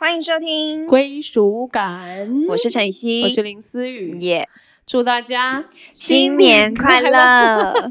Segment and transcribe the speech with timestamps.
[0.00, 2.46] 欢迎收听，归属感。
[2.46, 4.48] 我是陈雨欣，我是林思雨，耶，
[4.88, 5.62] 祝大家
[5.92, 7.02] 新年快！
[7.02, 7.90] 乐！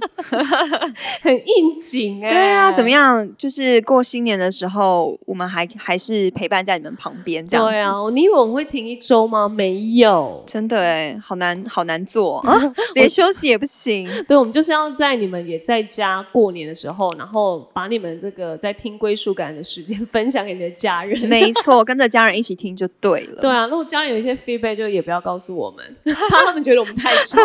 [1.21, 2.89] 很应景哎、对啊，怎么？
[2.89, 3.29] 样？
[3.38, 9.47] 就是过新年的时候，我们还还是陪伴在你们旁边，这样子对啊，你以为我们会停一周吗？
[9.47, 12.60] 没有，真的哎，好难好难做啊，
[12.96, 14.09] 连休息也不行。
[14.27, 21.22] 对，我们就是要在你们也在家过年的时候，然后把你们这个在听归属感的时间分享给你的家人。
[21.30, 23.40] 没错，跟着家人一起听就对了。
[23.40, 25.95] 对啊，如果家人有一些 feedback，就也不要告诉我们，
[26.27, 27.38] 怕他们觉得我们太吵。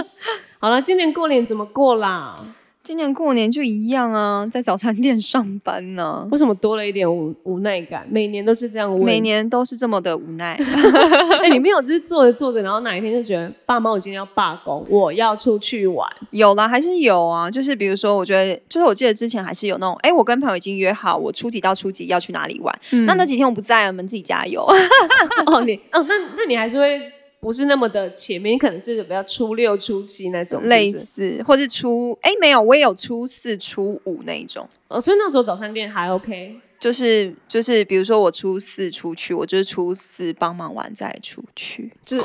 [0.58, 2.36] 好了，今年过年怎么过啦？
[2.82, 8.06] 今年过年就一样啊，在早餐店上班呢、为什么多了一点无无奈感？
[8.10, 9.04] 每年都是这样问。
[9.04, 10.58] 每年都是这么的无奈。
[11.44, 16.08] 哎、你没有就是做着做着，然后哪一天就觉得爸妈，我今天要罢工，我要出去玩。
[16.30, 17.50] 有啦，还是有啊。
[17.50, 22.74] 就是比如说，我觉得，就是我记得之前还是有那种，哎，我跟朋友已经约好，我初几到初几要去哪里玩。
[23.04, 24.66] 那那几天我不在，我们自己加油。
[25.44, 26.98] 哦，你哦，那那你还是会
[27.40, 34.68] 不是那么的前面，你可能是比较初六、初七那种，类似，或是初，哎，没有，我也有初四、初五那一种。
[34.88, 36.60] 哦，所以那时候早餐店还 OK。
[36.80, 41.92] 就是就是，比如说我初四出去，我就是初四帮忙完再出去。
[42.04, 42.24] 就是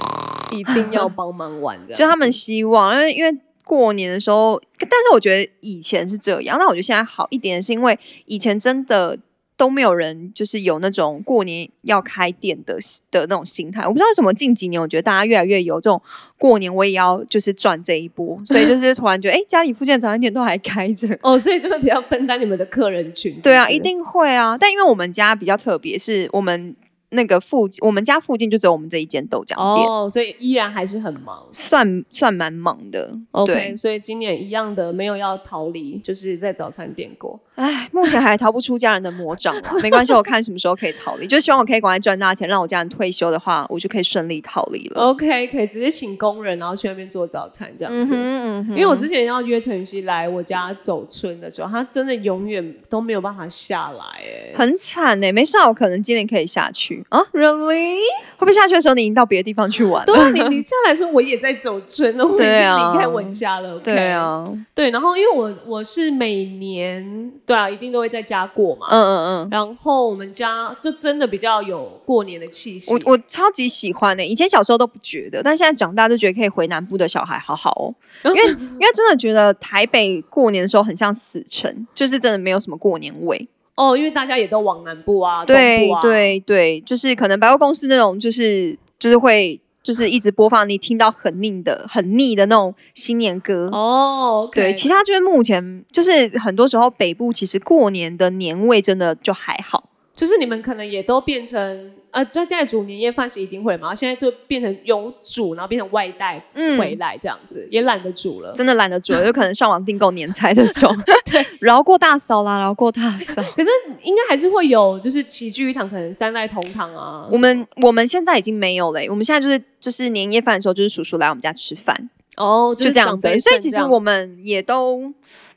[0.51, 9.17] 一定要帮忙玩这样，就他们希望，因为因为过年的时候，但是我觉得以前是这样，那我觉得现在好一点，是因为以前真的
[9.63, 12.77] 都没有人就是有那种过年要开店的
[13.11, 13.83] 的那种心态。
[13.83, 16.01] 我不知道为什么近几年，我觉得大家越来越有这种
[16.37, 21.07] 过年我也要就是赚这一波， 所以就是突然觉得，哎、家里附近的早餐店都还开着。
[21.21, 23.37] 哦，所以就会比较分担你们的客人群。
[23.39, 23.83] 对啊，一。
[23.83, 24.57] 定会啊！
[24.57, 26.73] 但因为我们家比较特别，是我们
[27.09, 31.45] 那个附近，我们家附近就只有我们这一间豆浆店，哦，所以依然还是很忙。
[31.51, 33.13] 算算蛮忙的。
[33.31, 37.37] OK，对，所以今年一样的没有要逃离，就是在早餐店过。
[37.55, 39.61] 唉，目前还逃不出家人的魔掌了。
[39.83, 41.27] 没关系，我看什么时候可以逃离。
[41.27, 45.01] 就希望我可以赶快赚大钱，让我家人退休的话，我就可以顺利逃离了。
[45.01, 48.13] OK，可以直接请工人，然后去那边做早餐这样子。
[48.15, 57.21] 嗯因为我之前要约陈雨希来我家走村的时候，他真的永远都没有办法下来，哎，很惨呢、没事啊，我可能今年可以下去啊。
[57.33, 57.97] Really？
[58.37, 60.05] 会不会下去的时候你已经到别的地方去玩了？
[60.05, 63.75] 对啊，你你下来的时候我也在走村了，我已经离开我家了。
[63.75, 64.43] OK 对，啊，
[64.73, 68.87] 对，然后因为我我是每年对啊，一定都会在家过嘛。
[68.89, 69.49] 嗯嗯嗯。
[69.51, 72.91] 然后我们家就真的比较有过年的气息。
[72.93, 77.93] 我我超级喜欢呢、以前小时候都不觉得，但现在长大就觉得可以回南部的小孩好好哦，
[78.29, 83.47] 因为因为真的觉得台北过年的时候很像死城，就是真的没有什么过年味。
[83.75, 93.69] 哦，因为大家也都往南部啊，东对对对，就是可能百货公司那种，就是就是会就是一直播放你听到很腻的很腻的那种新年歌。
[93.71, 99.89] 哦对，其他就是目前就是很多时候北部其实过年的年味真的就还好。
[100.23, 108.53] 就是你们可能也都变成呃，在在煮年夜饭是一定会嘛，现在就变成有煮，然后变成外带嗯回来这样子，也懒得煮了。
[108.53, 110.95] 真的懒得煮了， 就可能上网订购年菜那种。
[111.29, 113.41] 对， 饶过大嫂啦，饶过大嫂。
[113.55, 113.69] 可是
[114.03, 117.27] 应该还是会有，就是齐聚一堂，可能三代同堂啊。
[117.29, 123.39] 我们我们现在已经没有了欸、我们现在就是就是年夜饭的时候，就是叔叔来我们家吃饭，哦，就是这样子而已。
[123.39, 123.93] 所以其实我。
[123.93, 125.13] 我们也都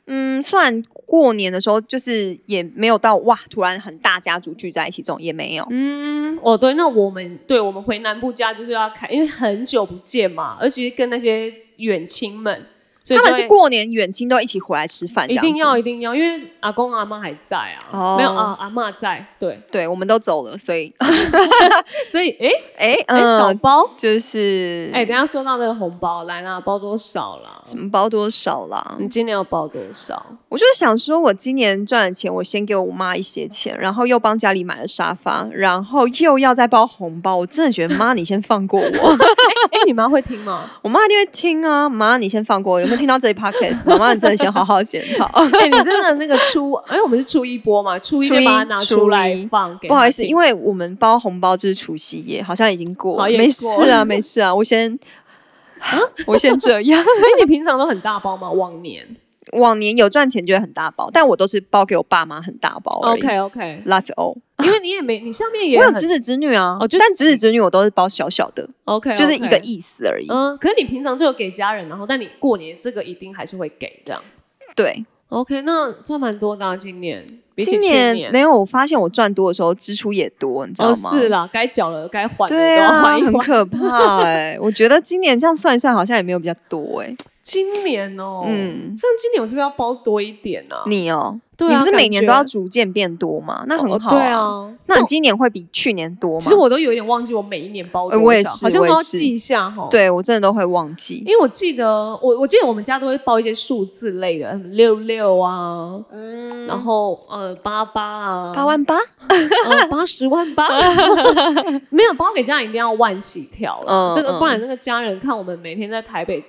[0.07, 5.67] 嗯，算过年的时候，就是也没有到哇，突然很大家族聚在一起这种也没有。
[5.69, 12.65] 嗯，哦，对，那我们对我们回南部家就是要开，因为很久不见嘛，而且跟那些远亲们，
[13.07, 15.77] 所以他们是过年远亲都一起回来吃饭，一定要。
[15.77, 20.91] 一定要，因为阿公阿妈还在啊，哦没有啊，阿妈在，对，对，我们都走了，所以
[22.09, 22.31] 所以
[22.77, 27.61] 哎哎 小包，就是哎，等一下说到那个红包，来啦，包多少啦？
[27.63, 28.95] 什么包多少啦？
[28.99, 30.25] 你今年要包多少？
[30.49, 37.35] 我就是想说，我今年赚的钱，我先给我妈一些钱，然后又帮家里买了沙发，然后又要再包红包。
[37.35, 38.87] 我真的觉得妈，你先放过我。
[39.71, 40.71] 哎，你妈会听吗？
[40.81, 42.79] 我妈一定会听啊，妈，你先放过我。
[42.81, 43.85] 有没有听到这一 podcast？
[43.85, 45.25] 妈妈，你真的先好好检讨。
[45.59, 49.87] 哎，你真的那个初，哎，我们是初一播嘛，初一先把它拿出来放给。
[49.87, 54.97] 不好意思，因为为我们包红包就是除夕夜，好像已经过了，没事啊， 没事啊，我先，
[56.25, 57.01] 我先这样。
[57.01, 57.05] 哎，
[57.39, 58.49] 你平常都很大包吗？
[58.49, 59.05] 往年
[59.53, 63.19] 往年有赚钱就会很大包，但我都是包给我爸妈很大包而已。
[63.19, 64.37] ，OK OK，That's all。
[64.63, 70.25] 因为你也没，你上面也很我有侄子侄女啊，哦就但侄子侄女我都是包小小的，OK，就是一个意思而已。
[70.29, 74.19] 嗯，可是你平常就有给家人，然后但你过年这个一定还是会给这样。
[74.75, 77.23] 对，OK，那赚蛮多的、啊，今年
[77.53, 81.09] 比起今年年没有，我发现我赚多的时候支出也多，你知道哦吗？
[81.11, 82.79] 是啦，该缴了该还的对。
[83.23, 87.15] 很可怕哎、我觉得今年这样算一算，好像也没有比较多哎、
[87.47, 88.93] 今年哦，嗯。
[88.97, 90.83] 像今年我是不是要包多一点呢、啊？
[90.87, 93.63] 你哦，对啊，你不是每年都要逐渐变多吗？
[93.67, 96.39] 那很哦好、对啊，那你今年会比去年多吗？
[96.41, 101.23] 其实我都有一点忘记我每一年包多少，呃我也是好像都要记一下哈。，对我真的都会忘记。
[101.25, 101.87] 因为我记得
[102.21, 108.95] 我我记得我们家都会包一些数字类的，六六啊，嗯，然后呃八八啊，八万八，
[109.69, 110.67] 呃八十万八，
[111.89, 114.39] 没有包给家人一定要万起跳了，嗯这个嗯。
[114.39, 116.43] 不然那个家人看我们每天在台北，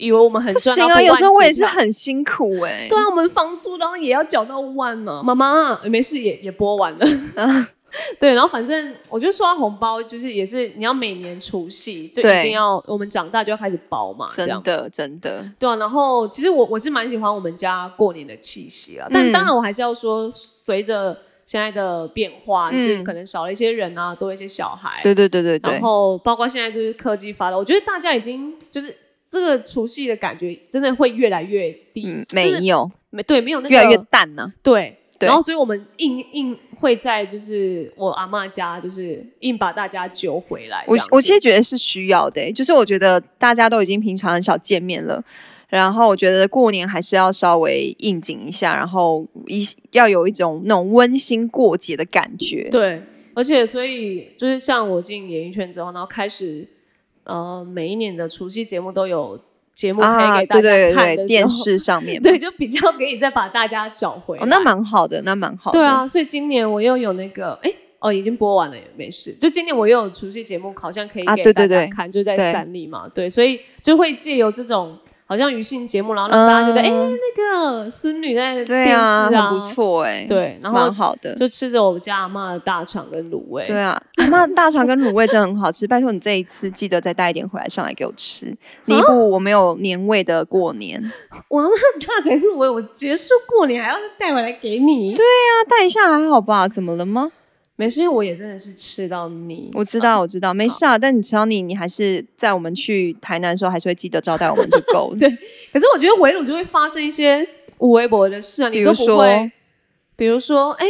[0.00, 1.00] 以为我们很赚行啊！
[1.00, 5.78] 有时候我也是很辛苦哎、对啊，我们房租然后也要缴到万呢、妈妈。
[5.84, 7.06] 没事也也播完了。
[8.20, 15.74] 对，然后反正我觉得收到红包就是也是你要每年除夕就一定要我们长大就要开始包嘛，真的真的，对啊。
[15.74, 19.32] 然后其实我我是蛮喜欢我们家过年的气息啊，但嗯。
[19.32, 23.04] 当然我还是要说，随着现在的变化，就是嗯。
[23.04, 25.72] 可能少了一些人啊，多了一些小孩，对对对对对。
[25.72, 28.96] 然，后包括现在就是科技发达，我觉得大家已经就是
[29.30, 34.96] 这个除夕的感觉真的会越来越低，嗯，就是没有，没对没有那个越来越淡呢、对。
[35.20, 40.96] 对然后，所以我们硬硬会在就是我阿妈家，就是硬把大家揪回来我。
[41.10, 45.22] 我其实觉得是需要的欸、就是我觉得大家都已经平常很少见面了，
[45.68, 52.66] 然后我觉得过年还是要稍微应景一下，然后一要有一种那种温馨过节的感觉。
[52.70, 53.02] 对，
[53.34, 56.66] 而且所以就是像我进演艺圈之后，然后开始
[57.24, 59.38] 呃每一年的除夕节目都有
[59.72, 64.42] 节目可以啊，给大家对对对，看的，电视上面 对，就比较可以再把大家找回来。
[64.42, 65.78] 哦，那蛮好的，那蛮好的。
[65.78, 67.72] 对，啊，所以今年我又有那个哎。
[68.02, 69.30] 哦，已经播完了也没事。
[69.38, 74.98] 就今年我又有除夕节目，好像可以啊给大对对对家看，就在对三立嘛，对，所以就会借由这种
[75.30, 81.32] 好像娱性节目，然后让大家觉得，哎、嗯那个孙女在电视啊，不错哎、，对，然后蛮好的。
[81.36, 88.46] 就吃着我们家阿妈的大肠跟卤味，对啊，阿妈大肠跟卤味真的很好吃，拜托你这一次记得再带一点回来上来给我吃，
[88.86, 91.00] 弥补我没有年味的过年。
[91.46, 96.66] 我阿妈大肠卤味，我结束过年还要再带回来给你，对，啊带一下还好吧？
[96.66, 97.30] 怎么了吗？
[97.80, 100.98] 没事，因为我也真的是吃到你，我知道，我知道，没事啊。
[100.98, 105.16] 但你只要你，你还是在我们去台南的时候，还是会记得招待我们就够了。
[105.18, 105.30] 对
[105.72, 107.48] 可是我觉得围炉就会发生一些
[107.78, 109.50] 无微博的事啊，你都不会，
[110.14, 110.86] 比如说，哎、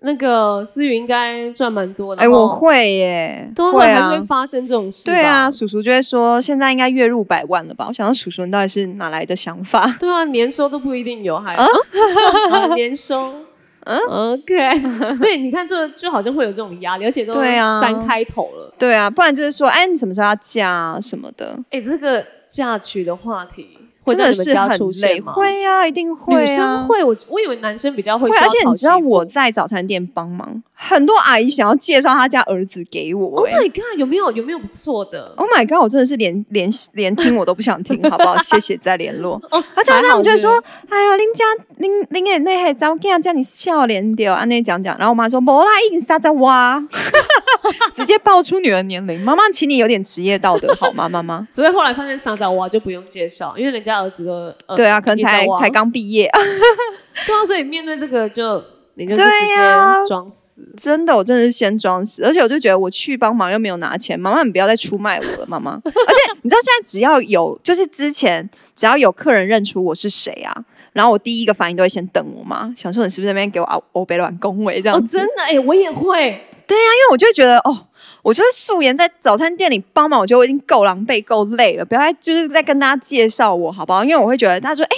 [0.00, 4.26] 那个思雨应该赚蛮多的，哎、我会耶，对啊，会啊还是会。
[4.26, 7.86] 发生这种事，对啊，，叔叔就会说现在应该月入百万了吧？
[7.86, 9.96] 我想说叔叔你到底是哪来的想法？
[10.00, 11.64] 对啊，年收都不一定有，还、啊、
[12.74, 13.32] 年收。
[13.84, 13.98] 嗯，
[14.32, 14.74] OK，
[15.16, 18.72] 所以你看，这就好像会有这种压力，而且都三开头了。
[18.78, 24.78] 对啊，不然就是说，哎，你什么时候要嫁啊什么的，哎、这个嫁娶的话题会真的是在你们家很累。
[24.78, 25.32] 出现吗？
[25.32, 26.40] 会啊，一定会啊。
[26.40, 35.78] 女生会，我我以为男生比较会会，而且你知道我在早餐店帮忙，很多阿姨想要介绍她家儿子给我、，Oh 哎、my god，有没有有没有不错的？Oh my god！
[35.82, 38.36] 我真的是连连连听我都不想听，好不好？
[38.38, 39.40] 谢谢再联络。
[39.50, 41.44] 哦，而且他还好是们就会说：“哎呀，恁家
[41.78, 46.82] 恁恁的那还早囝叫你笑脸掉啊，那讲讲。”然后我妈说：“没啦，已经杀在哇。
[47.92, 49.20] ”直接爆出女儿年龄。
[49.20, 51.08] 妈妈，请你有点职业道德好吗？
[51.08, 51.46] 妈妈。
[51.54, 54.32] 所以后来发现傻傻娃就不用介绍，因为人家儿子都
[54.66, 56.30] 呃对啊，可能才才刚毕业。
[57.26, 58.62] 对啊，所以面对这个就
[58.94, 59.54] 你就是对直接
[60.08, 60.48] 装死。
[60.76, 65.72] 真的，我真的是先装死，而且我就觉得我去帮忙又没有拿钱，妈妈你不要再出卖我了，妈妈。
[65.84, 70.54] 而且你知道现在只要有，就是之前只要有客人认出我是谁啊，
[70.92, 75.18] 然后我第一个反应都会先等我妈，想说你是不是在那边给我欧欧北乱恭维这样哦，子。
[75.18, 76.40] 真的哎、我也会。
[76.72, 77.86] 因为我就会觉得哦，
[78.22, 84.04] 我就是素颜在早餐店里帮忙，我觉得我已经够狼狈、够累了，不要再就是在跟大家介绍我好不好？
[84.04, 84.96] 因为我会觉得大家说，哎、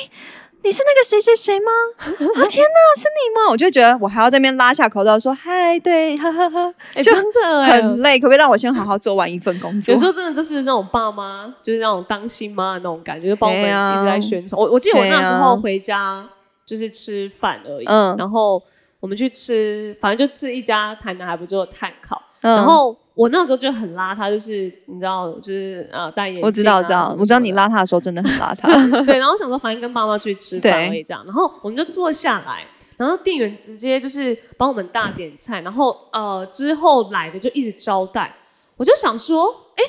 [0.63, 1.71] 你是那个谁谁谁吗？
[1.99, 3.51] 啊 天哪，是你吗？
[3.51, 9.93] 我就觉得我还要在那边拉下口罩说嗨，对，呵呵呵，哎、就真的哎、很累，可不可以让我先好好做完一份工作？
[9.93, 14.61] 有时候真的就是那种爸妈，就是那种当新妈的那种感觉，就帮我们一直在宣传。
[14.61, 16.27] 我我记得我那时候回家
[16.67, 18.63] 就是吃饭而已，嗯然后
[19.01, 29.05] 我们去吃，反正就吃一家台南还不错的炭烤，嗯然后我那时候就很邋遢，就是你知道，就是呃戴眼镜、啊，我知道，我知道，我知道你邋遢的时候真的很邋遢。
[29.07, 32.65] 对，然后想说反正跟爸妈出去吃饭对而已这样，然后我们就坐下来，
[32.97, 38.35] 然后店员直接就是帮我们大点菜，然后呃之后来的就一直招待，
[38.77, 39.83] 我就想说，哎。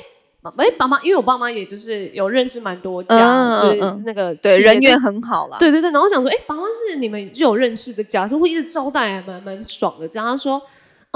[0.58, 5.56] 哎，爸妈，因为我爸妈也就是有认识蛮多家，就是嗯那个对，人缘很好啦。
[5.58, 10.06] 对对对，然后想说，哎，爸妈是你们就有认识的家，说会一直招待，还蛮蛮爽的。
[10.06, 10.62] 这样他说，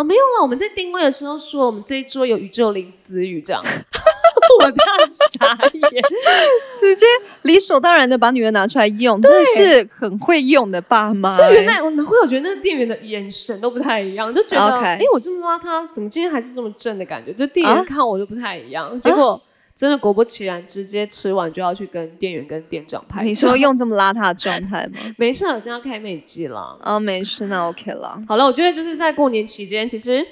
[0.00, 3.62] 啊，没有了，我们在定位的时候说，我们这一桌有宇宙林思雨这样，
[4.60, 6.02] 我大傻眼。
[6.80, 7.04] 直接
[7.42, 17.30] 理所当然的把女儿拿出来用，真的是很会用的爸妈、所以原欸来我难怪我觉得那个店员的眼神都不太一样，就觉得哎，我这么邋遢，怎么今天还是这么正的感觉？
[17.34, 19.38] 就店员啊看我就不太一样，结果
[19.80, 23.24] 真的果不其然，直接吃完就要去跟店员跟店长拍。
[23.24, 24.98] 你说用这么邋遢的状态吗？
[25.16, 26.76] 没事，我真要开美肌了。
[26.82, 28.22] 啊，没事，那 OK 了。
[28.28, 30.22] 好了，我觉得就是在过年期间，其实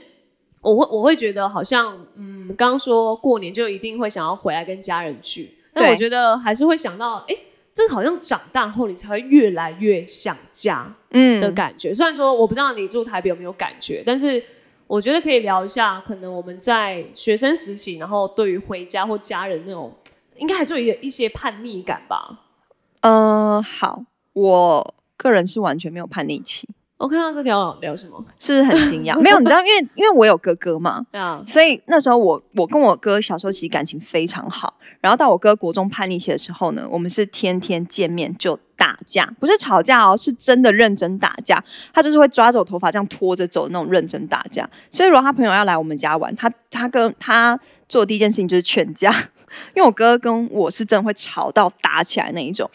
[0.61, 7.35] 我会我会觉得好像，嗯，刚刚说过年就一定会想要回来跟家人聚，但我觉得还是会想到，哎，
[7.73, 11.95] 这好像长大后你才会越来越想家嗯的感觉。
[11.95, 14.45] 虽然说我不知道你住台北有没有感觉，但是
[14.89, 19.95] 我觉得可以聊一下，可能我们在学生时期，然后对于回家或家人那种，
[20.39, 22.41] 应该还是有一个一些叛逆感吧。
[23.03, 24.03] 嗯，好，
[24.33, 26.67] 我个人是完全没有叛逆期，
[26.99, 28.25] OK，那这条聊什么？
[28.39, 29.17] 是不是很惊讶？
[29.23, 34.75] 没有，你知道，因为因为我有哥哥嘛，对啊，所以那时候我我跟我哥小时候其实感情非常好。
[35.01, 41.63] 然后到我哥国中叛逆期的时候呢，我们是天天见面就打架，不是吵架哦，是真的认真打架。
[41.95, 44.69] 他就是会抓着我头发这样拖着走的那种认真打架。
[44.91, 47.57] 所以如果他朋友要来我们家玩，他他跟他
[47.89, 49.13] 做的第一件事情就是劝架，
[49.73, 52.69] 因为我哥跟我是真的会吵到打起来那一种。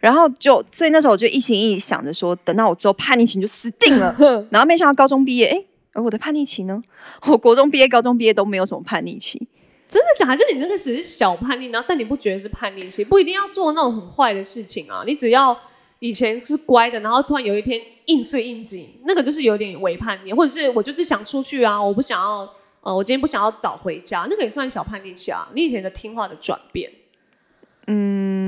[0.00, 4.16] 然后就所以那时候我就一心一意想着说，等到我之后叛逆期就死定了。
[4.50, 6.82] 然后没想到高中毕业，哎，而我的叛逆期呢？
[7.26, 9.46] 我国中毕业、高中毕业都没有什么叛逆期。
[9.88, 10.24] 真的假？
[10.24, 13.04] 还是你那个只是小叛逆，然后但你不觉得是叛逆期？
[13.04, 15.56] 不一定要做那种很坏的事情啊，你只要
[15.98, 22.48] 以前是乖的，然后突然有一天应碎应急，那个就是有点违叛逆，或者是我就是想出去啊，我不想要，
[22.82, 25.48] 呃，我今天不想要早回家，那个也算小叛逆期啊。
[25.54, 26.88] 你以前的听话的转变，
[27.88, 28.39] 嗯，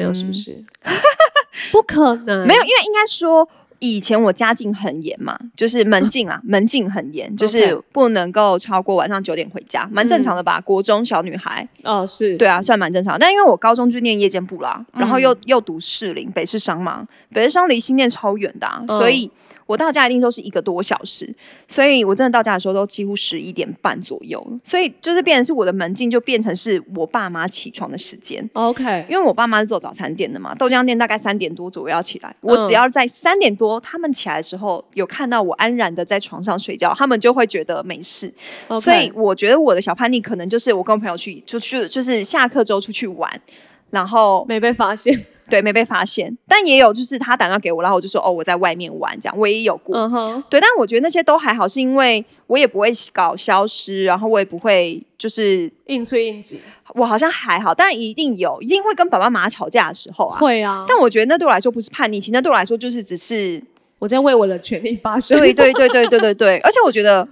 [0.00, 0.62] 没有是不是？
[1.72, 3.46] 不可能，没有，因为应该说
[3.80, 10.60] 以前我家境很严嘛，就是门禁啊， 门禁很严，就是不能够超过晚上九点回家，蛮正常的吧？
[10.60, 12.36] 国中小女孩，哦，是。
[12.36, 13.18] 对啊，算蛮正常。
[13.18, 18.98] 但因为我高中就念夜间部啦，然后又、又读士林北市商嘛，北市商离新店超远的、啊，嗯。
[18.98, 19.30] 所以
[19.70, 21.32] 我到家一定都是一个多小时，
[21.68, 28.50] 所以我真的到家的时候都几乎十一点半左右，所以就是变成是我的门禁就变成是我爸妈起床的时间。
[28.54, 32.34] OK，因为我爸妈是做早餐店的嘛，豆浆店大概三点多左右要起来。
[32.40, 38.32] 我只要在三点多他们起来的时候，有看到我安然的在床上睡觉，他们就会觉得没事。
[38.80, 43.40] 所以我觉得我的小叛逆可能就是我跟我朋友去就去，就是下课之后出去玩，
[43.90, 49.96] 然后没被发现，对没被发现，但也有就是他打电话给我，然后我就说哦我在外面玩这样，我也有过。
[49.96, 56.60] 嗯哼，对，但我觉得那些都还好，是因为我也不会搞消失，然后我也不会就是应催应急，
[56.94, 60.38] 我好像还好，但一定有，一定会跟爸爸妈妈吵架的时候啊。
[60.38, 63.62] 会啊，但我觉得那对我来说不是叛逆期，那对我来说就是只是
[63.98, 67.26] 我在为我的权利发声，对对对对对对对，而且我觉得。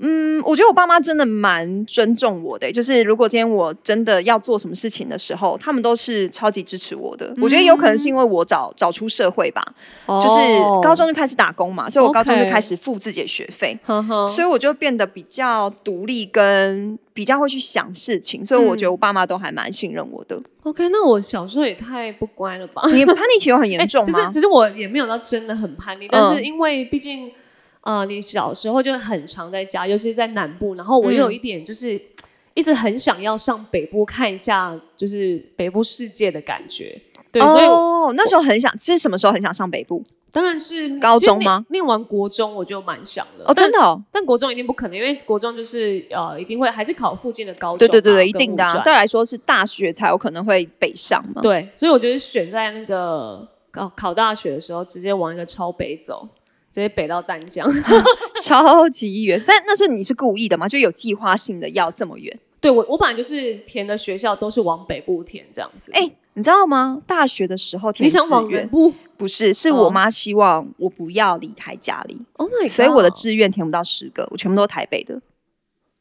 [0.00, 7.34] 嗯，我觉得我爸妈真的蛮尊重我的欸、就是如果今天我真的要做什么事情的时候，他们都是超级支持我的。
[7.40, 9.64] 我觉得有可能是因为我早早出社会吧，
[10.06, 13.78] 哦就是高中就开始打工嘛，所以我高中就开始付自己的学费
[14.28, 20.40] 所以我就变得比较独立，跟比较会去想事情，所以我觉得我爸妈都还蛮信任我的。
[20.64, 22.82] OK，那我小时候也太不乖了吧？
[22.90, 24.10] 你叛逆期有很严重哎吗？
[24.10, 27.30] 其实其实我也没有到真的很叛逆，但是因为毕竟，
[27.84, 32.00] 呃，你小时候就很常在家，尤其是在南部，然后我有一点就是、
[32.54, 37.00] 一直很想要上北部看一下，就是北部世界的感觉。
[37.30, 37.64] 对，所以
[38.16, 40.02] 那时候很想，是什么时候很想上北部？
[40.32, 41.84] 当然是高中吗念？
[41.84, 48.80] 完国中我就蛮想的哦，真的哦，但国中一定不可能，因为国中就是呃，一定会还是考附近的高中嘛，对对对对，一定的、啊。
[48.80, 51.40] 再来说是大学才有可能会北上嘛。
[51.40, 56.28] 对，所以我觉得选在那个考考大学的时候，直接往一个超北走，
[56.74, 57.70] 直接北到淡江。
[58.42, 59.40] 超级远。
[59.46, 60.66] 但那是你是故意的吗？
[60.66, 62.36] 就有计划性的要这么远？
[62.60, 65.92] 对我，我本来就是填的学校都是往北部填这样子。
[65.94, 67.00] 哎、你知道吗？
[67.06, 72.70] 大学的时候填你想往志愿南部不是，是哦我妈希望我不要离开家里，？Oh my god！
[72.70, 75.22] 所以我的志愿填不到十个，我全部都是台北的。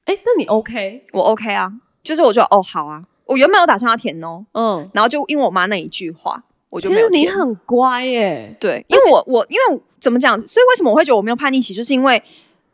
[0.06, 1.06] 哎，那你 OK？
[1.14, 1.72] 我 OK 啊，
[2.04, 7.22] 就是我就哦好啊，我原本有打算要填哦，嗯，然后就因为我妈那一句话，我就天啊，没有填。
[7.24, 8.56] 你很乖耶。
[8.60, 12.22] 对，因为我我因为怎么讲，所以为什么我会觉得我没有叛逆期，就是因为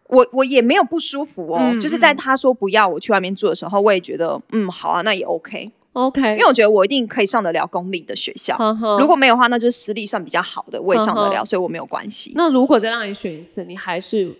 [0.08, 8.56] 我我也没有不舒服哦，嗯就是在他说不要我去外面住的时候，我也觉得嗯好啊，那也 OK，OK，因为我觉得我一定可以上得了公立的学校。
[8.58, 14.34] 呵呵如果没有的话，那就是私立算比较好的，我也上得了，所以我没有关系，那如果再让你选一次，你还是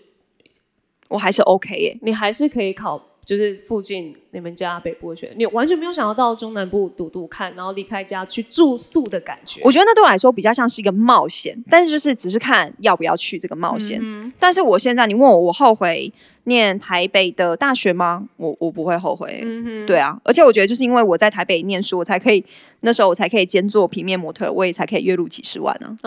[1.08, 1.98] 我还是 OK 耶。
[2.02, 3.00] 你还是可以考，
[3.30, 9.60] 就是附近你们家北部的学校，你完全没有想要到中南部读读看，然后离开家去住宿的感觉。
[9.62, 14.00] 我觉得那对我来说比较像是一个冒险，但是就是只是看要不要去这个冒险。
[14.38, 16.12] 但是我现在你问我，我后悔
[16.44, 18.24] 念台北的大学吗？
[18.36, 19.44] 我我不会后悔。
[19.86, 22.44] 对啊，而且我觉得就是因为我在台北念书，我才可以
[22.80, 25.96] 那时候我才可以兼做平面模特，我也才可以月入几十万啊。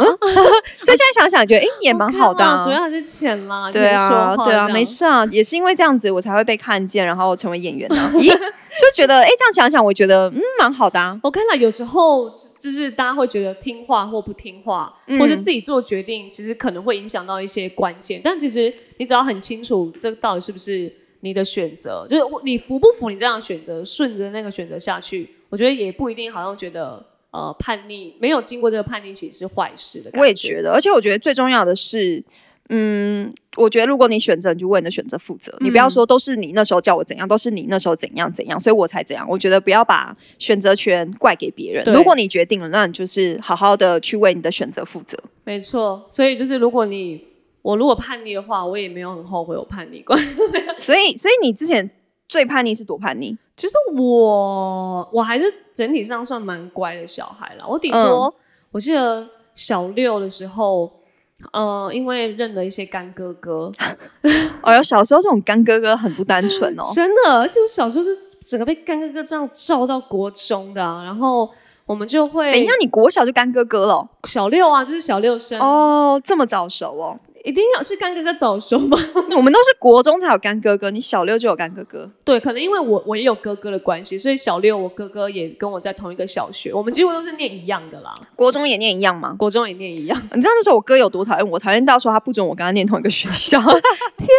[0.82, 3.72] 所以现在想想，觉得哎、也蛮好的、主要是钱啦。
[3.72, 4.94] 对啊，对啊，没事。
[4.94, 7.96] 事啊，也是因为这样子，我才会被看见，然然后成为演员呢？
[8.18, 11.20] 咦，就觉得哎，这样想想，我觉得嗯，蛮好的啊。
[11.22, 12.28] 我看了，有时候
[12.58, 18.20] 就是大家会觉得听话或不听话，或是自己做决定，其实可能会影响到一些关键。
[18.24, 27.06] 但其实你只要很清楚，这到底是不是你的选择，就是你服不服你这样选择，顺着那个选择下去，我觉得也不一定，好像觉得。
[27.30, 30.12] 呃，叛逆没有经过这个叛逆期是坏事的。
[30.14, 32.24] 我也觉得，而且我觉得最重要的是，
[32.70, 35.56] 嗯，我觉得如果你选择，你就为你的选择负责。
[35.60, 39.26] 你不要说都是你那时候叫我怎样，都是你那时候怎样怎样，所以我才怎样。
[39.30, 41.84] 我觉得不要把选择权怪给别人。
[41.94, 45.18] 如果你决定了，那你就是好好的去为你的选择负责。
[45.44, 47.24] 没错，所以就是如果你
[47.62, 50.16] 我如果叛逆的话，我也没有很后悔我叛逆过。
[50.80, 51.90] 所以，所以你之前
[52.28, 53.38] 最叛逆是多叛逆？
[53.56, 57.68] 其实我我还是整体上算蛮乖的小孩了。
[57.68, 58.34] 我顶多
[58.72, 60.92] 我记得小六的时候，
[61.52, 63.72] 呃，因为认了一些干哥哥。
[64.62, 67.40] 哎呦，小时候这种干哥哥很不单纯哦， 真的。
[67.40, 68.12] 而且我小时候就
[68.46, 71.50] 整个被干哥哥这样照到国中的，然后
[71.86, 74.08] 我们就会等一下，你国小就干哥哥了？
[74.24, 77.20] 小六啊，就是小六生哦，这么早熟哦。
[77.44, 78.98] 一定要是干哥哥早熟吗？
[79.36, 82.10] 我们都是国中才有干哥哥，你小六就有干哥哥。
[82.24, 88.14] 对，可能因为我我也有哥哥的关系，所以小六我哥哥也跟我在同一个小学，我们几乎都是念一样的啦。
[88.36, 89.36] 国中也念一样吗？
[89.38, 90.18] 国中也念一样。
[90.34, 91.60] 你知道那时候我哥有多讨厌我？
[91.60, 93.60] 讨厌到说他不准我跟他念同一个学校。
[94.18, 94.30] 天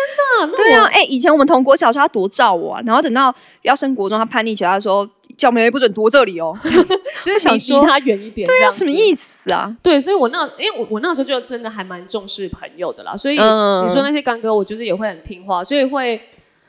[0.41, 0.47] 哪！
[0.57, 2.81] 对啊，哎，以前我们同国小时候，他多照我啊。
[2.87, 5.07] 然后等到要升国中，他叛逆起来，他说。
[5.37, 6.57] 叫妹妹不准躲这里哦，
[7.25, 9.77] 就是想离他远一点，对啊，什么意思啊？
[9.83, 16.21] 对，所以我那因为我我那时候就真的还蛮重视朋友的啦，所以你说那些干哥，我就是也会很听话，所以会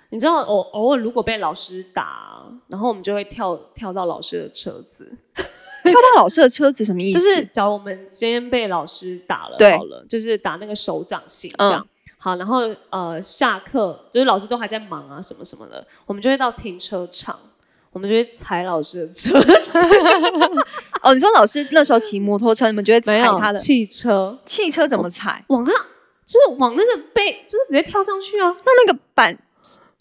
[0.09, 7.19] 你知道，我偶尔如果被老师打，然后我们就会跳跳到老师的车子， 跳到老师的车子什么意思？
[7.19, 11.85] 就是假如我们今天被老师打了，好了，就是打那个手掌心这样，
[12.17, 17.37] 好，然后呃下课就是老师都还在忙啊什么什么的，我们就会到停车场。
[17.95, 19.79] 我们就会踩老师的车子。
[21.01, 24.37] 哦，你说老师那时候骑摩托车，你们就会踩他的汽车？
[24.45, 25.41] 汽车怎么踩？
[25.47, 25.73] 往上，
[26.25, 28.53] 就是往那个背，就是直接跳上去啊。
[28.65, 29.37] 那那个板，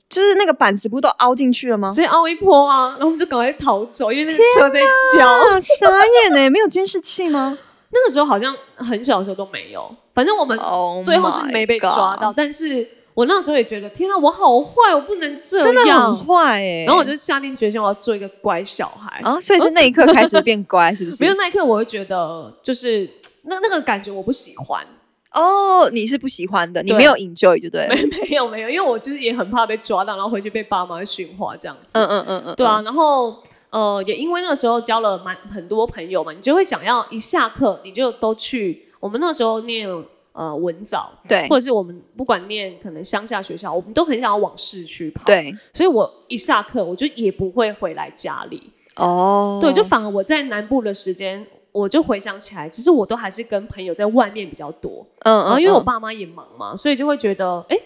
[0.09, 1.89] 就是那个板子，不都凹进去了吗？
[1.89, 4.81] 直接凹一波啊，然后我们就赶快逃走，因为那个车在
[5.17, 5.61] 叫。
[5.61, 5.87] 傻
[6.25, 7.57] 眼呢，没有监视器吗？
[7.95, 10.59] 那个时候好像很小的时候都没有，反正我们
[11.05, 12.89] 最后是没被抓到，但是。
[13.15, 16.85] 我那时候也觉得，天啊，我好坏，我不能这样，真的很坏哎。
[16.85, 19.41] 然后我就下定决心，我要做一个乖小孩啊。
[19.41, 21.19] 所以是那一刻开始变乖，是不是？
[21.23, 23.09] 没有那一刻，我会觉得就是
[23.43, 24.85] 那那个感觉我不喜欢。
[25.31, 27.87] 哦，你是不喜欢的，你没有 enjoy 就对。
[27.89, 31.97] 没没有没有，因为我就是也很怕被抓到，然后回去被爸妈训话这样子。
[31.97, 32.83] 嗯嗯嗯嗯，对啊。
[32.83, 33.37] 然后
[33.71, 38.89] 呃，也因为那个时候交了蛮很多朋友嘛，你就会想要一下课你就都去。
[38.99, 39.89] 我们那时候念。
[40.35, 45.23] 呃，文藻对，或者是我们不管念可能乡下学校，我们都很想要往市区跑。
[45.25, 48.61] 对，所以我一下课，我就也不会回来家里。
[48.97, 55.07] 哦，对，就反而我在南部的时间，我就回想起来，其实我都还是跟朋友在外面比较多。
[55.21, 55.45] 嗯嗯。
[55.45, 57.79] 然后因为我爸妈也忙嘛，所以就会觉得，哎，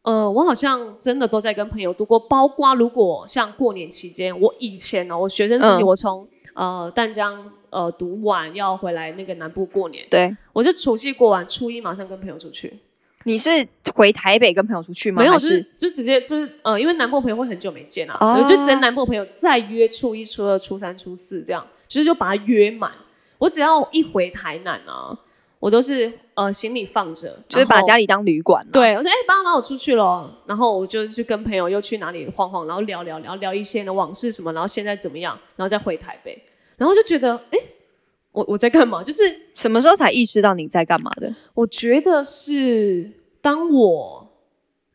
[0.00, 2.18] 呃，我好像真的都在跟朋友度过。
[2.18, 7.52] 包括如果像过年期间，我以前呢，我学生时期，我从呃淡江。
[7.72, 12.70] 呃，读完要回来那个南部过年，对我就除夕过完，初一马上跟朋友出去。
[13.24, 13.48] 你是
[13.94, 15.22] 回台北跟朋友出去吗？
[15.22, 22.92] 没有，就是就直接就是呃，因为南部朋友会很久没见啊，就直接南部朋友再约初一、初二、初三、初四这样，其实就把它约满。
[23.38, 25.16] 我只要一回台南啊，
[25.58, 28.66] 我都是呃行李放着，就是把家里当旅馆。
[28.70, 36.36] 对，我说哎，爸妈我出去了，然后我就去跟朋友又去哪里晃晃，然后聊聊聊聊一些的往事什么，然后现在怎么样，然后再回台北。
[36.82, 37.58] 然后就觉得，哎，
[38.32, 39.00] 我我在干嘛？
[39.04, 39.22] 就是
[39.54, 41.32] 什么时候才意识到你在干嘛的？
[41.54, 43.08] 我觉得是
[43.40, 44.28] 当我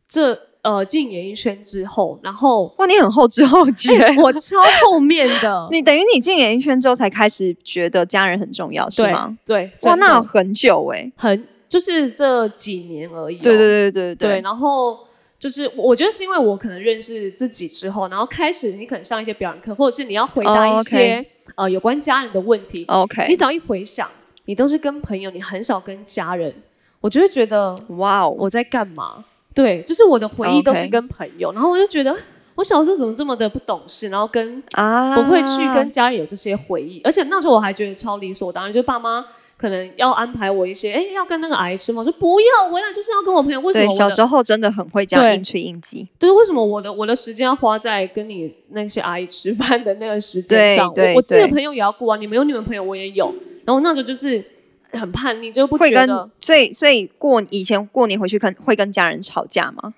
[0.05, 3.89] 这呃进演艺圈之后，然后哇，你很后知后觉，
[4.21, 5.65] 我超后面的。
[5.71, 9.37] 你等于你进演艺圈之后才开始觉得家人很重要，是吗？
[9.45, 13.37] 对，哇，那很久哎，很就是这几年而已。
[13.37, 14.41] 对对对对对。
[14.41, 15.06] 然后
[15.39, 21.25] 就是我觉得是因为我可能认识自己之后，然后开始你可能上一些表演课，或者是你要回答一些。
[21.55, 24.07] 呃，有关家人的问题，OK，你只要一回想，
[24.45, 26.53] 你都是跟朋友，你很少跟家人，
[26.99, 29.23] 我就会觉得，哇哦，我在干嘛？
[29.55, 32.15] 对，就是我的回忆都是跟朋友，然后我就觉得，
[32.55, 39.25] 我小时候怎么这么的不懂事，然后跟啊不会去跟家人有这些回忆，而且那时候我还觉得超理所当然，就爸妈。
[39.57, 41.99] 可能要安排我一些，哎，要跟那个阿姨吃吗？
[41.99, 43.59] 我说不要，回来就是要跟我朋友。
[43.61, 43.89] 为什么？
[43.89, 46.07] 小时候真的很会这样应去应激。
[46.19, 50.87] 对，为什么我的我的时间要花在跟你那些阿姨吃饭的那个时间上？
[50.95, 53.33] 我我自己的朋友也要过啊，你们有你们朋友，我也有。
[53.65, 54.43] 然后那时候就是
[54.91, 56.29] 很叛逆，就不觉得。
[56.39, 59.93] 所以所以过以前过年回去跟会跟家人吵架吗？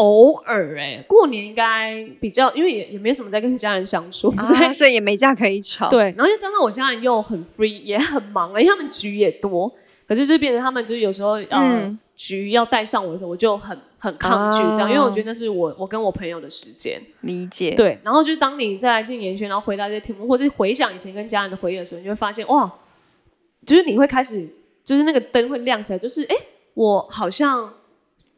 [0.00, 5.90] 偶尔哎、过年应该比较，因为也也没什么在跟家人相处，所以啊所以也没架可以吵。
[5.90, 9.70] 对，然后又加上我家人又很 free，也很忙了，因为他们局也多，
[10.08, 17.00] 可是就变成他们就是有时候呃、嗯局要带上我的时候，我就很很抗拒这样，因为我觉得那是我我跟我朋友的时间。
[17.22, 17.70] 理解。
[17.70, 22.70] 对，然后就是当你在进演艺圈，然后回答这些题目，或是回想以前跟家人的回忆的时候，你就会发现哇，
[23.64, 24.46] 就是你会开始，
[24.84, 27.72] 就是那个灯会亮起来，就是哎，诶我好像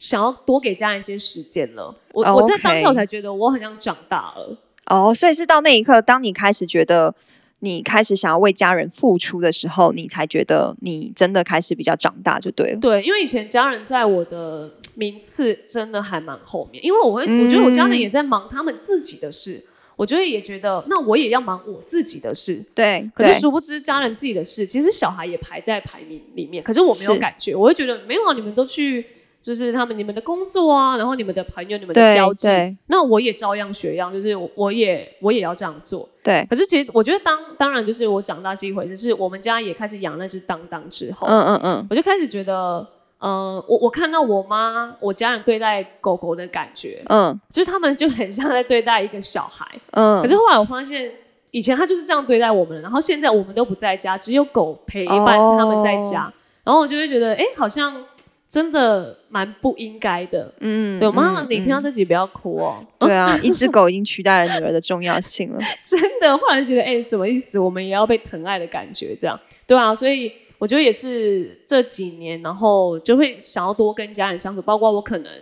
[0.03, 1.95] 想要多给家人一些时间了。
[2.13, 4.59] 我、哦我在当下我才觉得我好像长大了。
[4.87, 7.15] 哦，所以是到那一刻，当你开始觉得
[7.61, 12.81] 你开始想要为家人付出的时候，你才觉得你真的开始比较长大，就对了。
[12.81, 22.61] 对，因为以前家人在我的名次真的还蛮后面，因为我会，我觉得我家人也在忙他们自己的事，我觉得也觉得那我也要忙我自己的事。
[22.75, 26.63] 对，可是殊不知，家人自己的事，其实小孩也排在排名里面。
[26.65, 29.07] 可是我没有感觉，我会觉得没有啊，你们都去，
[29.43, 32.49] 就是他们你们的工作啊，然后你们的朋友、你们的交际，
[32.87, 36.09] 那我也照样学样，就是我我也我也要这样做。
[36.23, 42.87] 对，可是其实我觉得当当然就是我长大是一回事，是我们家也开始养那只当当之后，嗯嗯嗯，我就开始觉得，
[43.19, 47.39] 呃，我我看到我妈我家人对待狗狗的感觉，嗯。
[47.51, 49.67] 就是他们就很像在对待一个小孩。
[49.91, 51.11] 嗯，可是后来我发现，
[51.51, 55.57] 以前他就是这样对待我们，然后现在我们都不在家，只有狗陪伴哦。
[55.59, 57.93] 他们在家，然后我就会觉得，哎，好像
[58.53, 60.53] 真的蛮不应该的。
[60.61, 65.59] 嗯，对，妈，嗯你听到嗯这集不要哭哦， 对啊，一只狗已经取代了女儿的重要性了。
[65.83, 66.37] 真的。
[66.37, 67.59] 后来就觉得，哎，什么意思？
[67.59, 69.95] 我们也要被疼爱的感觉，这样对啊。
[69.95, 75.33] 所以我觉得也是这几年，然后就会想要多跟家人相处，包括我可能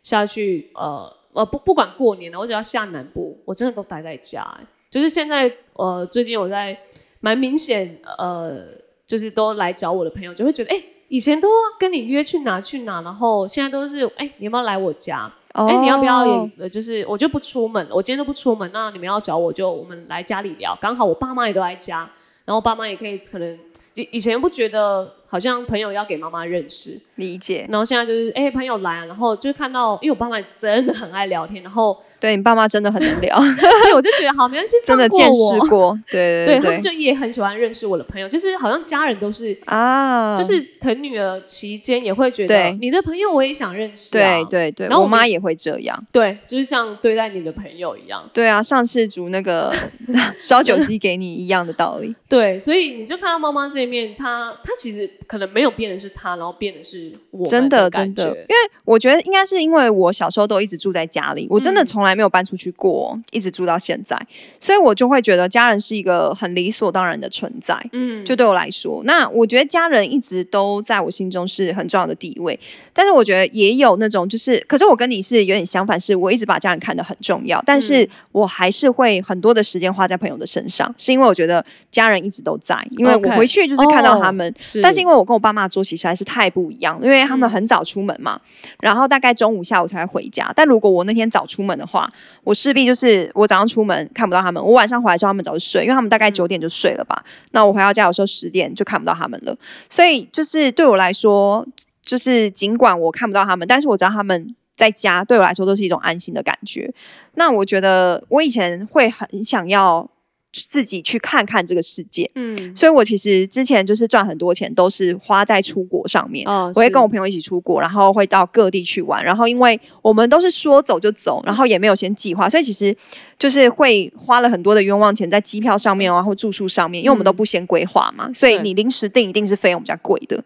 [0.00, 6.78] 下去，呃呃，不不管过年了，我只要下南部，我真的都待在家、哎就是现在，呃，最近我在
[7.18, 8.60] 蛮明显，呃，
[9.06, 10.80] 就是都来找我的朋友，就会觉得，哎、
[11.10, 15.30] 以前都跟你约去哪去哪，然后现在都是，哎、你要不要来我家？
[15.52, 22.08] 哎、你要不要哦也，呃，就是我就不出门，我今天都不出门，那你们要找我就我们来家里聊，刚好我爸妈也都在家，
[22.44, 23.58] 然后爸妈也可以可能
[23.94, 27.64] 以以前不觉得好像朋友要给妈妈认识，理解？
[27.70, 33.38] 然后现在就是哎、朋友来啊，然后就看到，因为我爸妈真的很爱聊天，然后对你爸妈真的很能聊，
[33.84, 35.58] 对我就觉得好没关系， 真的见识我。
[35.68, 35.98] 过。
[36.10, 46.06] 对对对他们就也很喜欢认识我的朋友，就是好像家人都是，啊，就是疼女儿期间也会觉得对你的朋友我也想认识、啊，对对对，然后我妈也会这样。
[46.10, 48.28] 对，就是像对待你的朋友一样。
[48.34, 49.72] 对啊，上次煮那个
[50.36, 52.14] 烧酒鸡给你一样的道理。
[52.28, 58.40] 对，所以你就看到妈妈这一面，她她其实可能没有变的是他，然后变的是我们真的感真的，觉。
[58.40, 61.86] 因为我觉得应该是因为我小时候都一直住在家里，我真的嗯。
[61.86, 64.20] 从来没有搬出去过，一直住到现在，
[64.58, 67.76] 所以我就会觉得家人是一个很理所当然的存在。
[67.92, 72.58] 嗯，就对我来说，那我觉得家人一直都在我心中是很重要的地位，
[72.92, 78.08] 但是我觉得也有那种就是，可是我跟你是有点相反，是我一直把家人看得很重要，但是嗯。
[78.32, 88.40] 我还是会很多的时间花在朋友的身上，是因为我觉得家人一直都在，因为我回去就是看到他们，但是因为我跟我爸妈的作息实在是太不一样了，因为他们嗯很早出门嘛，
[88.80, 90.52] 然后大概中午下午才会回家。
[90.56, 92.10] 但如果我那天早出门的话，
[92.42, 97.24] 我势必就是我早上出门看不到他们，我晚上回来的时候他们早就睡，因为他们大嗯概九点就睡了吧。
[97.52, 99.56] 那我回到家有时候十点就看不到他们了，
[99.88, 101.66] 所以就是对我来说，
[102.02, 104.54] 就是尽管我看不到他们，但是我知道他们。
[104.76, 106.90] 在家对我来说都是一种安心的感觉。
[107.34, 110.08] 那我觉得我以前会很想要
[110.52, 116.46] 自己去看看这个世界，嗯所以我其实之前就是赚很多钱，都是花在出国上面。
[116.48, 119.24] 哦，我会跟我朋友一起出国，然后会到各地去玩。
[119.24, 122.96] 然后因为我们都是说走就走，然后也没有先计划，所以其实
[123.38, 130.42] 就是会花了很多的冤枉钱在机票上面啊，或住宿上面，因为我们都不先规划嘛，所以你临时订一定是费用比较贵的。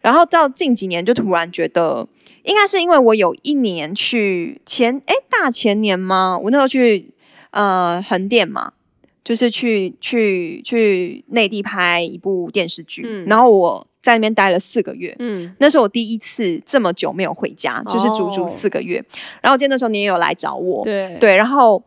[0.00, 2.08] 然后到近几年就突然觉得，
[2.44, 6.38] 应该是因为我有一年去前哎大前年吗？
[6.42, 7.10] 我那时候去
[7.50, 8.72] 呃横店嘛，
[9.22, 15.14] 就是去去去内地拍一部电视剧，嗯然后我在那边待了四个月。
[15.18, 19.04] 嗯那是我第一次这么久没有回家，就是足足哦四个月。
[19.42, 21.82] 然后我记得那时候你也有来找我，对对，然后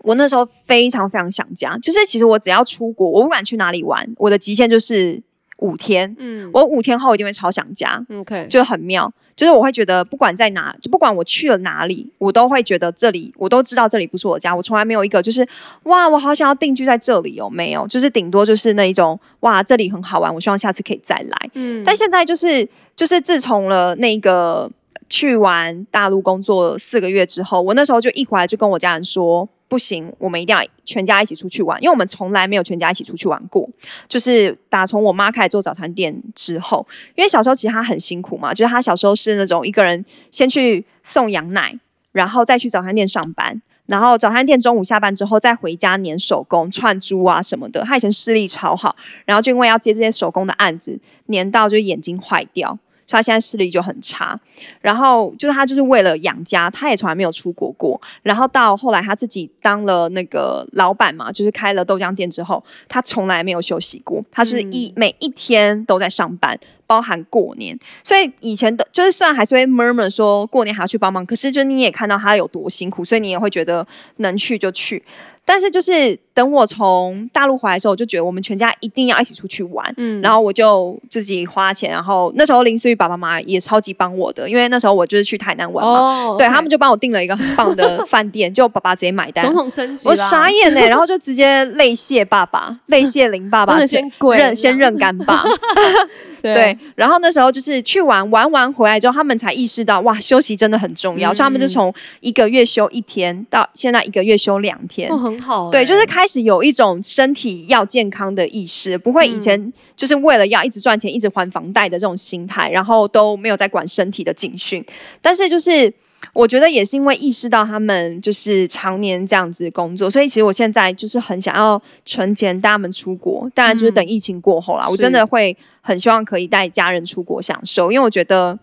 [0.00, 5.22] 我那时候非常非常想家，就是其实我只要出国，我不管去哪里玩，我的极限就是
[5.58, 6.14] 五天。
[6.18, 9.12] 嗯我五天后一定会超想家，OK 就很妙。
[9.34, 14.56] 就是我会觉得，不管在哪，就不管我去了哪里，我都会觉得这里，我都知道这里不是我家。
[14.56, 15.46] 我从来没有一个就是
[15.82, 21.50] 哇，我好想要定居在这里哦，没有，就是顶多就是那一种哇，这里很好玩，我希望下次可以再来。
[21.52, 24.70] 嗯但现在就是就是自从了那个
[25.08, 29.48] 去完大陆工作四个月之后，我那时候就一回来就跟我家人说。
[29.68, 33.68] 不行，我们一定要全家一起出去玩，因为我们从来没有全家一起出去玩过。
[34.06, 41.76] 就是打从我妈开始做早餐店之后，因为小时候其实她很辛苦嘛，就是她小时候是那种一个人先去送羊奶，
[42.12, 43.60] 然后再去早餐店上班。
[43.86, 52.78] 然后早餐店中午下班之后再回家粘手工串珠啊什么的，他以前视力超好，然后就因为要接这些手工的案子，粘到就眼睛坏掉。
[53.06, 54.38] 所以他现在视力就很差，
[54.80, 58.00] 然后就是他就是为了养家，他也从来没有出国过。
[58.22, 67.78] 然后到后来他自己当了那个老板嘛，就是开了豆浆店之后，他从来没有休息过，他是一每一天都在上班，包含过年。
[68.02, 75.02] 所以以前的，就是虽然还是会 murmur 说过年还要去帮忙，可是就你也看到他有多辛苦，所以你也会觉得能去就去。
[75.48, 79.94] 但是就是等我从大陆回来的时候，我就觉得我们全家一定要一起出去玩。
[79.96, 95.44] 嗯，然后我就自己花钱，然后那时候林思雨爸爸妈妈也超级帮我的，因为那时候我就是去台南玩嘛，对他们就帮我订了一个很棒的饭店， 就爸爸直接买单，总统升级，我傻眼呢，然后就直接泪谢爸爸， 泪谢林爸爸，真的先认先认干爸。
[96.54, 105.70] 对，然后那时候就是去玩，玩完回来之后，他们才意识到哇，休息真的很重要，所以他们就从一个月休一天到现在一个月休两天，哦，很好。
[105.70, 114.84] 对，就是开始有一种身体要健康的意识，不会以前就是为了要一直赚钱、一直还房贷的这种心态，然后都没有在管身体的警讯。
[115.20, 115.92] 但是就是。
[116.32, 123.50] 我觉得也是因为意识到他们就是常年这样子工作，所以其实我现在就是很想要存钱带他们出国。
[123.54, 128.58] 当然就是等疫情过后啦，我真的会很希望可以带家人出国享受，因为我觉得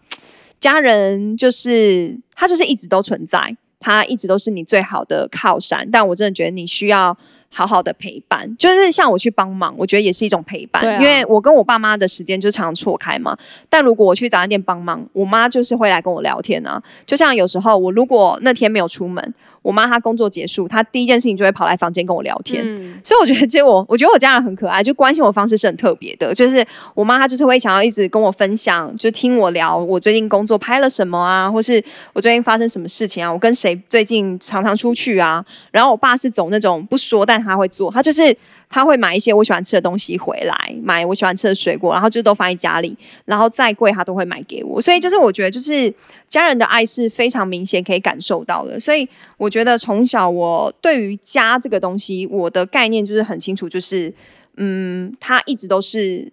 [0.59, 5.89] 家人就是他就是一直都存在，他一直都是你最好的靠山。
[5.91, 7.17] 但我真的觉得你需要。
[7.53, 10.83] 好好的陪伴，就是像我去帮忙，我觉得也是一种陪伴。
[10.99, 13.37] 因为我跟我爸妈的时间就常常错开嘛。
[13.69, 16.81] 但如果我去早餐店帮忙，我妈就是会来跟我聊天啊。
[17.05, 19.33] 就像有时候我如果那天没有出门。
[19.63, 22.63] 我妈她工作结束，她第一件事情就会跑来房间跟我聊天，
[23.03, 26.31] 所以我觉得其实我我觉得我家人很可爱，就关心我方式是很特别的。
[26.35, 35.43] 就是我妈她就是会想要一直跟我分享，就听我聊我最近工作拍了什么啊，或是我最近发生什么事情啊，我跟谁最近常常出去啊。
[35.71, 38.35] 然后我爸是走那种不说，但他会做，他就是。
[38.69, 44.81] 他会买一些我喜欢吃的东西回来，买我喜欢吃的水果，然后就都放在家里，然后再贵他都会买给我。
[44.81, 45.93] 所以就是我觉得，就是
[46.27, 48.79] 家人的爱是非常明显可以感受到的。
[48.79, 54.13] 所以我觉得从小我对于家这个东西，我的概念就是很清楚，就是
[54.57, 56.31] 嗯，他一直都是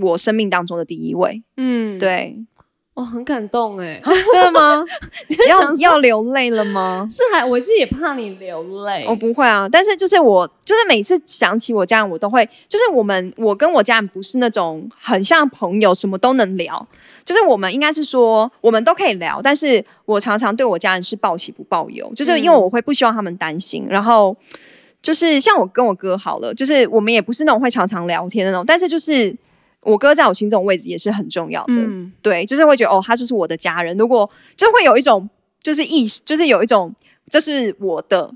[0.00, 1.42] 我生命当中的第一位。
[1.56, 2.36] 嗯，对。
[2.96, 4.00] 哦，很感动哎，
[4.32, 4.82] 真的吗？
[5.50, 7.04] 要要流泪了吗？
[7.10, 9.68] 是还我是也怕你流泪，我不会啊。
[9.70, 16.88] 但是就是我就是每次想起我家人，我都会就是我们我跟我家人不是那种很像朋友，什么都能聊。
[17.22, 23.84] 就是我们应该是说我们都可以聊，但是我常常对我家人是报喜不报忧，就是因为我会不希望他们担心。
[23.90, 24.34] 然后
[25.02, 29.36] 就是像我跟我哥好了，就是我们也不是那种会常常聊天的那种，但是就是。
[29.86, 31.74] 我哥在我心中位置也是很重要的，
[32.20, 33.96] 对，就是会觉得哦，他就是我的家人。
[33.96, 35.28] 如果就会有一种
[35.62, 36.94] 就是意识，就是有一种
[37.30, 38.30] 这是我的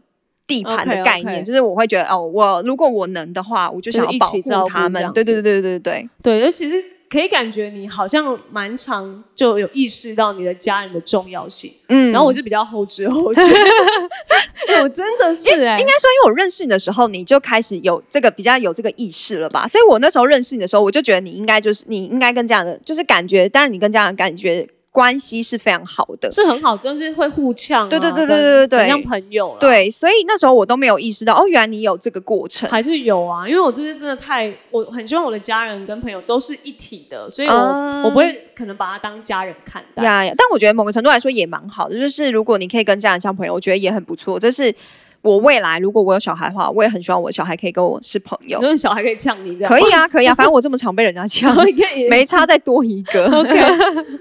[0.47, 5.13] 地盘的概念，就是我会觉得哦，我如果我能的话，我就想要保护他们。
[5.13, 6.83] 对对对对对对对，对，其实。
[7.11, 13.40] 可以感觉你好像蛮常就有意识到你的家人的重要性，嗯，然后我就比较后知后觉，
[14.81, 19.66] 我真的是哎，应该说，因为我认识你的时候，你就开始有这个比较有这个意识了吧？
[19.66, 24.68] 所以我那时候认识你的时候，我就觉得你应该就是你应该跟这样的就是感觉，当然你跟这样的感觉。
[24.92, 29.57] 关系是非常好的，是很好，就是会互呛，对对对对对对，像朋友。
[29.61, 33.48] 对，所以那时候我都没有意识到，哦，原来你有这个过程，还是有啊。
[33.48, 40.03] 因为我这些真的太，我很希望我的家人跟朋友都是一体的，所以我我不会可能把他当家人看待。
[40.03, 44.38] 呀呀，但我觉得某个程度来说也蛮好的，就是如果你可以跟家人像朋友，我觉得也很不错。
[44.38, 44.74] 这是。
[45.22, 48.59] 我未来如果我有小孩的话，我也很希望我的小孩可以跟我是朋友。
[48.61, 49.68] 就是小孩可以呛你这样？
[49.72, 51.54] 可以啊，可以啊，反正我这么常被人家呛，
[52.09, 53.26] 没差再多一个。
[53.38, 53.50] OK，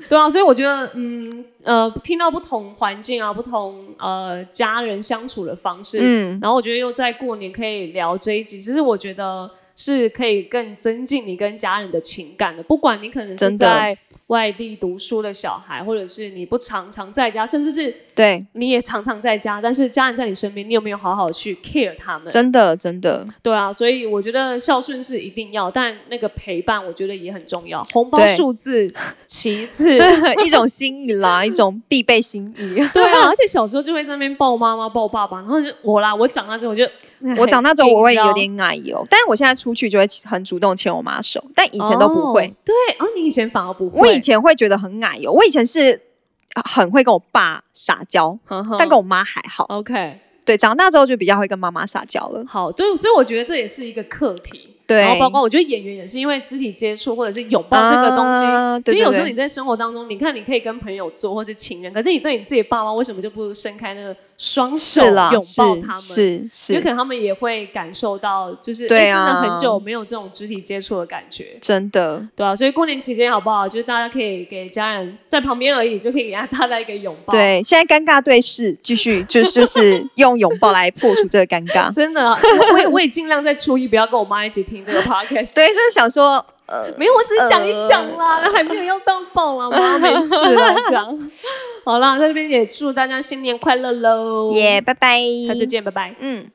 [0.09, 12.63] 对啊，所以我觉得，嗯呃，听到不同环境啊，不同呃家人相处的方式，嗯，然后我觉得又在过年可以聊这一集，其实我觉得是可以更增进你跟家人的情感的。
[12.63, 13.97] 不管你可能是在。
[14.29, 22.29] 外地读书的小孩，或者是你不常常在家，甚至是对你也常常在家，但是家人在你身边，你有没有好好去 care 他们？
[22.29, 27.83] 真的，真的，对啊，所以我觉得孝顺是一定要，但那个陪伴，我觉得也很重要。
[27.91, 28.93] 红包数字
[29.25, 29.97] 其次，
[30.45, 32.75] 一种心意啦，一种必备心意。
[32.93, 36.87] 对啊，而且小时候就会在那边抱妈妈、抱爸爸，然后就我啦，我长大之后，我就
[37.35, 42.53] 我长大之后我会有点奶油，但是我现在出去就会很主动牵我妈手，但以前都不会。
[42.63, 44.99] 对，哦，你以前反而不会，我以前会觉得很。
[44.99, 46.01] 矮油，我以前是
[46.65, 48.37] 很会跟我爸撒娇，
[48.77, 49.63] 但跟我妈还好。
[49.69, 52.43] OK，对，长大之后就比较会跟妈妈撒娇了。
[52.45, 54.75] 好，对，所以我觉得这也是一个课题。
[54.89, 65.13] 对，然后包括我觉得演员也是因为肢体接触或者是拥抱这个东西，啊对其实有时候你在生活当中，你看你可以跟朋友做或是情人，可是你对你自己爸妈为什么就不伸开那个双手，拥
[65.57, 66.01] 抱他们？
[66.01, 73.69] 是是，因为可能他们也会感受到，就是真的啊很久没有这种肢体接触的感觉，真的，对啊，所以过年期间好不好？
[73.69, 81.91] 就是大家可以给家人在旁边而已，就可以给他 大家一个拥抱。，对，现在尴尬对视，继续就是就是用拥抱来破除这个尴尬。
[81.93, 85.55] 真的，我我也我也尽量在初一不要跟我妈一起听这个 podcast。
[85.55, 91.31] 对，就是想说，呃， 没有，我只是讲一讲啦，还没有要到爆啦，妈没事啦，这样。
[91.85, 94.51] 好啦，在这边也祝大家新年快乐喽！
[94.55, 96.15] 耶，拜拜，下次见，拜拜。
[96.19, 96.49] 嗯。